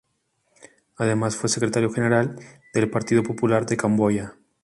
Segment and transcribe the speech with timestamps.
[0.97, 2.35] Además fue secretario general
[2.73, 4.33] del Partido Popular de Camboya.